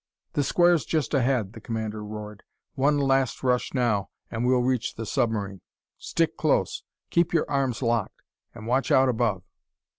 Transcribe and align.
"The 0.33 0.43
square's 0.43 0.83
just 0.83 1.13
ahead!" 1.13 1.53
the 1.53 1.61
commander 1.61 2.03
roared. 2.03 2.41
"One 2.73 2.97
last 2.97 3.43
rush, 3.43 3.71
now, 3.71 4.09
and 4.31 4.43
we'll 4.47 4.63
reach 4.63 4.95
the 4.95 5.05
submarine! 5.05 5.61
Stick 5.99 6.37
close; 6.37 6.81
keep 7.11 7.35
your 7.35 7.47
arms 7.47 7.83
locked; 7.83 8.23
and 8.55 8.65
watch 8.65 8.89
out 8.91 9.09
above!" 9.09 9.43